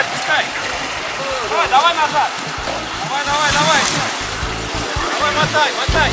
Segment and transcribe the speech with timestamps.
[0.00, 0.44] отпускай.
[1.50, 2.30] Давай, давай назад.
[3.04, 3.80] Давай, давай, давай.
[5.12, 6.10] Давай, мотай, мотай.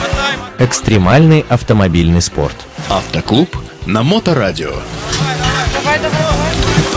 [0.00, 0.66] Мотай, мотай.
[0.66, 2.56] Экстремальный автомобильный спорт.
[2.88, 3.56] Автоклуб
[3.86, 4.72] на Моторадио.
[4.72, 6.91] Давай, давай, давай.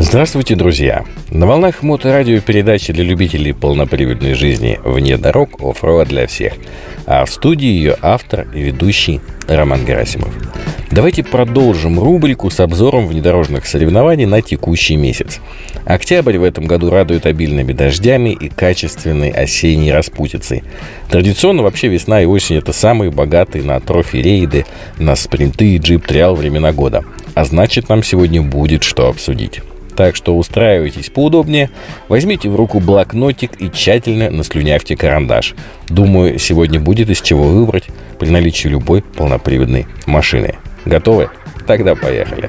[0.00, 1.04] Здравствуйте, друзья!
[1.32, 6.52] На волнах моторадио передачи для любителей полноприводной жизни «Вне дорог» off-road для всех.
[7.04, 10.32] А в студии ее автор и ведущий Роман Герасимов.
[10.92, 15.40] Давайте продолжим рубрику с обзором внедорожных соревнований на текущий месяц.
[15.84, 20.62] Октябрь в этом году радует обильными дождями и качественной осенней распутицей.
[21.10, 24.64] Традиционно вообще весна и осень это самые богатые на трофи-рейды,
[24.96, 27.02] на спринты и джип-триал времена года.
[27.34, 29.60] А значит, нам сегодня будет что обсудить.
[29.98, 31.70] Так что устраивайтесь поудобнее,
[32.06, 35.56] возьмите в руку блокнотик и тщательно наслюнявьте карандаш.
[35.88, 37.88] Думаю, сегодня будет из чего выбрать
[38.20, 40.54] при наличии любой полноприводной машины.
[40.84, 41.30] Готовы?
[41.66, 42.48] Тогда поехали.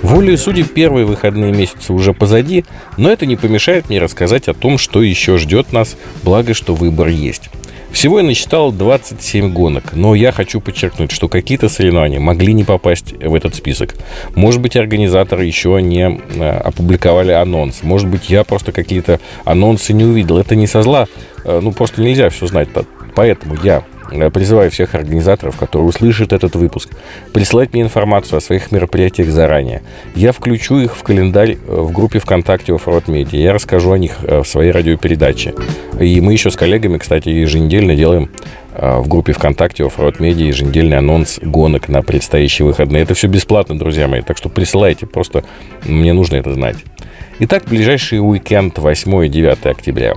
[0.00, 2.64] Волею судей первые выходные месяцы уже позади,
[2.96, 7.08] но это не помешает мне рассказать о том, что еще ждет нас, благо, что выбор
[7.08, 7.50] есть.
[7.90, 13.12] Всего я насчитал 27 гонок, но я хочу подчеркнуть, что какие-то соревнования могли не попасть
[13.12, 13.94] в этот список.
[14.34, 17.82] Может быть, организаторы еще не э, опубликовали анонс.
[17.82, 20.38] Может быть, я просто какие-то анонсы не увидел.
[20.38, 21.06] Это не со зла,
[21.44, 22.68] э, ну просто нельзя все знать.
[23.14, 23.82] Поэтому я
[24.32, 26.90] призываю всех организаторов, которые услышат этот выпуск,
[27.32, 29.82] присылать мне информацию о своих мероприятиях заранее.
[30.14, 33.36] Я включу их в календарь э, в группе ВКонтакте Offroad Media.
[33.36, 35.54] Я расскажу о них э, в своей радиопередаче.
[36.00, 38.30] И мы еще с коллегами, кстати, еженедельно делаем
[38.78, 43.02] в группе ВКонтакте Offroad Media еженедельный анонс гонок на предстоящие выходные.
[43.02, 45.42] Это все бесплатно, друзья мои, так что присылайте, просто
[45.84, 46.76] мне нужно это знать.
[47.40, 50.14] Итак, ближайший уикенд 8 и 9 октября.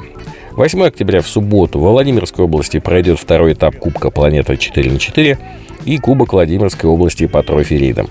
[0.55, 5.37] 8 октября в субботу во Владимирской области пройдет второй этап Кубка Планета 4 на 4
[5.85, 8.09] и Кубок Владимирской области по трофи-рейдам.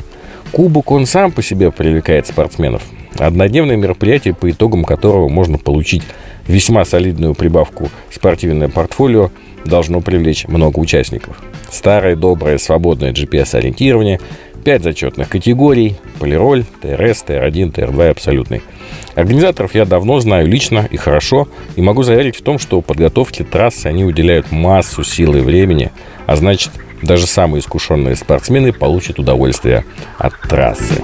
[0.50, 2.82] Кубок он сам по себе привлекает спортсменов.
[3.18, 6.02] Однодневное мероприятие, по итогам которого можно получить
[6.46, 9.30] весьма солидную прибавку спортивное портфолио,
[9.66, 11.36] должно привлечь много участников.
[11.70, 14.18] Старое, доброе, свободное GPS-ориентирование,
[14.64, 18.62] 5 зачетных категорий, полироль, ТРС, ТР1, ТР2 абсолютный–
[19.14, 23.86] Организаторов я давно знаю лично и хорошо, и могу заверить в том, что подготовке трассы
[23.86, 25.90] они уделяют массу сил и времени,
[26.26, 26.70] а значит,
[27.02, 29.84] даже самые искушенные спортсмены получат удовольствие
[30.18, 31.02] от трассы.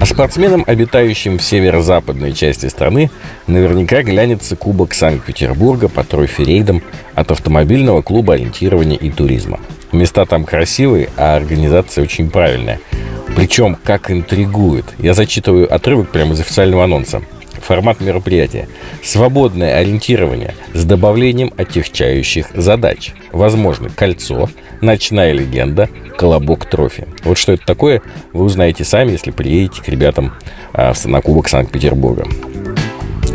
[0.00, 3.10] А спортсменам, обитающим в северо-западной части страны,
[3.46, 6.82] наверняка глянется Кубок Санкт-Петербурга по трофи-рейдам
[7.14, 9.60] от автомобильного клуба ориентирования и туризма.
[9.92, 12.80] Места там красивые, а организация очень правильная–
[13.34, 14.84] причем, как интригует.
[14.98, 17.22] Я зачитываю отрывок прямо из официального анонса.
[17.60, 18.68] Формат мероприятия.
[19.02, 23.12] Свободное ориентирование с добавлением отягчающих задач.
[23.30, 27.06] Возможно, кольцо, ночная легенда, колобок трофи.
[27.24, 30.34] Вот что это такое, вы узнаете сами, если приедете к ребятам
[30.72, 32.26] а, на Кубок Санкт-Петербурга.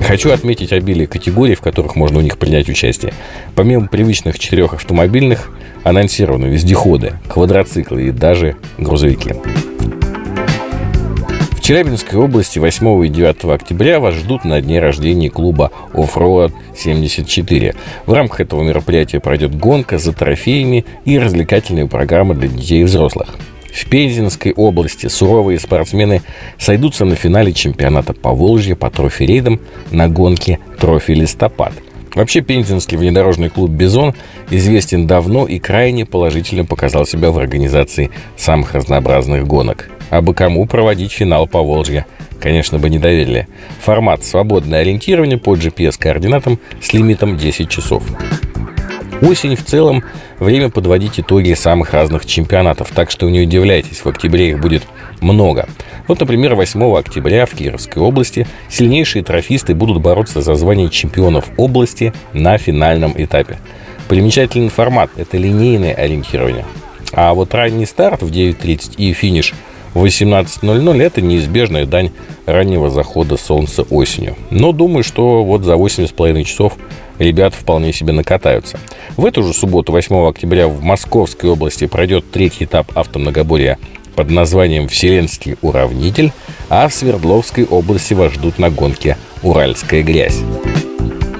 [0.06, 3.13] Хочу отметить обилие категорий, в которых можно у них принять участие.
[3.56, 5.50] Помимо привычных четырех автомобильных,
[5.88, 9.34] анонсированы вездеходы, квадроциклы и даже грузовики.
[11.62, 17.75] Челябинской области 8 и 9 октября вас ждут на дне рождения клуба Offroad 74.
[18.06, 23.36] В рамках этого мероприятия пройдет гонка за трофеями и развлекательные программы для детей и взрослых.
[23.74, 26.22] В Пензенской области суровые спортсмены
[26.58, 29.59] сойдутся на финале чемпионата по Волжье по трофи-рейдам
[29.92, 31.74] на гонке «Трофи Листопад».
[32.18, 34.16] Вообще, пензенский внедорожный клуб «Бизон»
[34.50, 39.92] известен давно и крайне положительно показал себя в организации самых разнообразных гонок.
[40.09, 42.08] Абы кому проводить финал Поволжья?
[42.42, 43.48] Конечно бы не доверили.
[43.82, 48.02] Формат «Свободное ориентирование» по GPS-координатам с лимитом 10 часов.
[49.22, 50.04] Осень в целом–
[50.40, 54.82] время подводить итоги самых разных чемпионатов, так что не удивляйтесь, в октябре их будет
[55.22, 55.70] много.
[56.07, 62.13] Вот, например, 8 октября в Кировской области сильнейшие трофисты будут бороться за звание чемпионов области
[62.34, 63.57] на финальном этапе.
[64.07, 66.65] Примечательный формат– это линейное ориентирование.
[67.13, 69.54] А вот ранний старт в 9.30 и финиш–
[69.98, 72.12] 18.00 это неизбежная дань
[72.45, 74.36] раннего захода солнца осенью.
[74.50, 76.74] Но думаю, что вот за 8,5 часов
[77.19, 78.80] ребят вполне себе накатаются.
[79.15, 83.77] В эту же субботу, 8 октября, в Московской области пройдет третий этап автомногоборья
[84.18, 86.31] под названием «Вселенский уравнитель»,
[86.69, 90.40] а в Свердловской области вас ждут на гонке «Уральская грязь».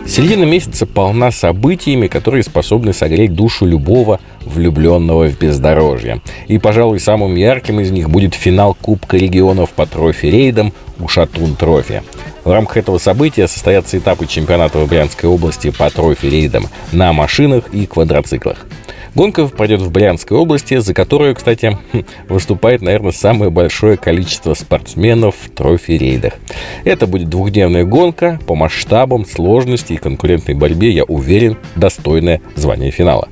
[0.08, 6.22] Середина месяца полна событиями, которые способны согреть душу любого влюбленного в бездорожье.
[6.48, 12.04] И, пожалуй, самым ярким из них будет финал Кубка регионов по трофи-рейдам Ушатун Трофи.
[12.44, 17.88] В рамках этого события состоятся этапы чемпионата в Брянской области по трофи-рейдам на машинах и
[17.88, 18.66] квадроциклах.
[19.18, 21.76] Гонка пройдет в Брянской области, за которую, кстати,
[22.30, 26.34] выступает, наверное, самое большое количество спортсменов в трофи-рейдах.
[26.84, 33.28] Это будет двухдневная гонка по масштабам, сложности и конкурентной борьбе, я уверен, достойное звание финала.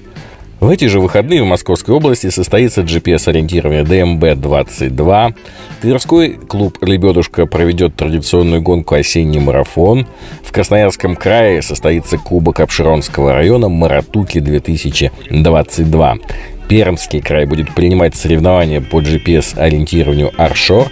[0.60, 5.36] В эти же выходные в Московской области состоится GPS-ориентирование ДМБ-22.
[5.82, 10.08] Тверской клуб «Лебедушка» проведет традиционную гонку «Осенний марафон».
[10.44, 16.22] В Красноярском крае состоится Кубок Обширонского района «Маратуки-2022».
[16.70, 20.88] Пермский край будет принимать соревнования по GPS-ориентированию «Аршор»,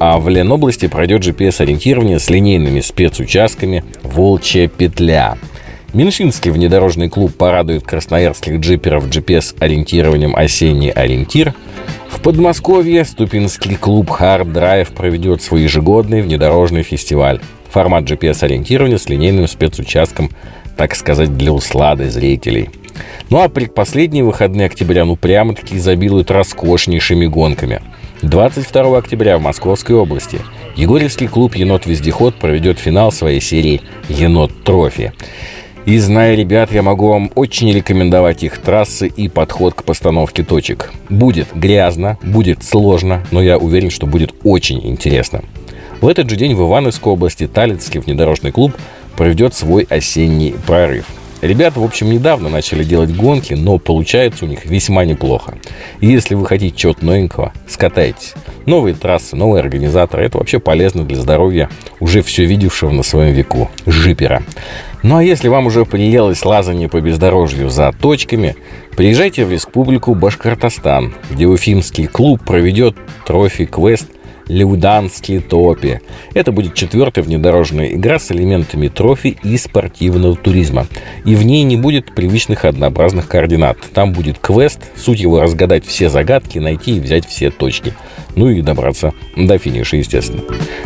[0.00, 5.38] а в Ленобласти пройдет GPS-ориентирование с линейными спецучастками «Волчья петля».
[5.96, 11.54] Минусинский внедорожный клуб порадует красноярских джиперов GPS-ориентированием «Осенний ориентир».
[12.10, 17.40] В Подмосковье Ступинский клуб Hard Drive проведет свой ежегодный внедорожный фестиваль.
[17.70, 20.28] Формат GPS-ориентирования с линейным спецучастком,
[20.76, 22.68] так сказать, для услады зрителей.
[23.30, 27.80] Ну а предпоследние выходные октября ну прямо-таки изобилуют роскошнейшими гонками.
[28.20, 30.40] 22 октября в Московской области
[30.76, 35.14] Егорьевский клуб «Енот-Вездеход» проведет финал своей серии «Енот Трофи».
[35.86, 40.92] И зная ребят, я могу вам очень рекомендовать их трассы и подход к постановке точек.
[41.08, 45.42] Будет грязно, будет сложно, но я уверен, что будет очень интересно.
[46.00, 48.72] В этот же день в Ивановской области Талицкий внедорожный клуб
[49.16, 51.06] проведет свой осенний прорыв.
[51.40, 55.54] Ребята, в общем, недавно начали делать гонки, но получается у них весьма неплохо.
[56.00, 58.34] Если вы хотите чего-то новенького, скатайтесь.
[58.64, 63.70] Новые трассы, новые организаторы– это вообще полезно для здоровья уже все видевшего на своем веку
[63.86, 64.42] жипера.
[65.08, 68.56] Ну а если вам уже приелось лазание по бездорожью за точками,
[68.96, 74.08] приезжайте в Республику Башкортостан, где Уфимский клуб проведет трофи-квест
[74.48, 76.00] Леуданский топи.
[76.34, 80.88] Это будет четвертая внедорожная игра с элементами трофи и спортивного туризма.
[81.24, 83.78] И в ней не будет привычных однообразных координат.
[83.94, 87.94] Там будет квест, суть его разгадать все загадки, найти и взять все точки.
[88.36, 90.42] Ну и добраться до финиша, естественно.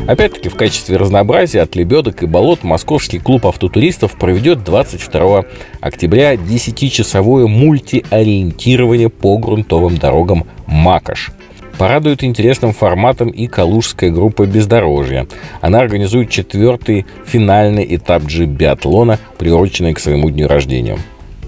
[0.06, 5.44] Опять-таки, в качестве разнообразия от лебедок и болот Московский клуб автотуристов проведет 22
[5.80, 11.32] октября 10-часовое мультиориентирование по грунтовым дорогам «Макаш».
[11.76, 15.26] Порадует интересным форматом и калужская группа «Бездорожье».
[15.60, 20.98] Она организует четвертый финальный этап джип-биатлона, приуроченный к своему дню рождения.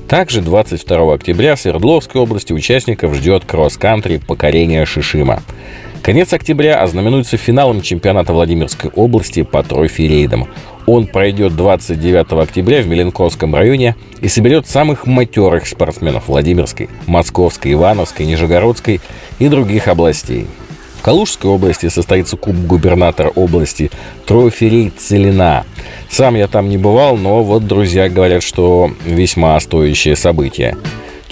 [0.09, 5.43] Также 22 октября в Свердловской области участников ждет кросс-кантри «Покорение Шишима».
[6.03, 10.49] Конец октября ознаменуется финалом чемпионата Владимирской области по трофи-рейдам.
[10.85, 18.27] Он пройдет 29 октября в Меленковском районе и соберет самых матерых спортсменов Владимирской, Московской, Ивановской,
[18.27, 19.01] Нижегородской
[19.39, 20.49] и других областей.
[20.99, 23.93] В Калужской области состоится Куб губернатора области
[24.27, 25.65] Троферей Целина.
[26.11, 30.77] Сам я там не бывал, но вот друзья говорят, что весьма стоящее событие.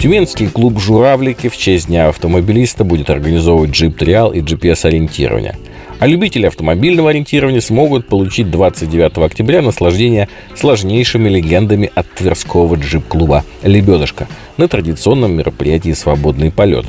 [0.01, 5.55] Тюменский клуб «Журавлики» в честь Дня автомобилиста будет организовывать джип-триал и GPS-ориентирование–
[6.01, 14.27] а любители автомобильного ориентирования смогут получить 29 октября наслаждение сложнейшими легендами от Тверского джип-клуба «Лебедушка»
[14.57, 16.87] на традиционном мероприятии «Свободный полет».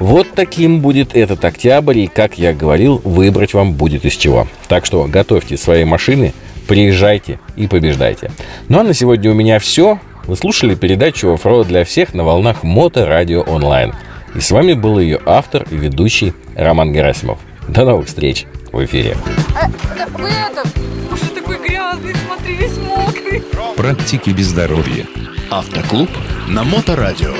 [0.00, 4.48] Вот таким будет этот октябрь, и, как я говорил, выбрать вам будет из чего.
[4.66, 6.34] Так что готовьте свои машины,
[6.66, 8.32] приезжайте и побеждайте.
[8.68, 10.00] Ну а на сегодня у меня все.
[10.28, 13.94] Вы слушали передачу «Оффроуд для всех» на волнах Моторадио онлайн.
[14.34, 17.38] И с вами был ее автор и ведущий Роман Герасимов.
[17.66, 19.16] До новых встреч в эфире.
[19.56, 20.68] А, да, вы это,
[21.10, 23.42] уже такой грязный, смотри, весь мокрый.
[23.74, 25.06] Практики без здоровья.
[25.50, 26.10] Автоклуб
[26.46, 27.32] на Моторадио.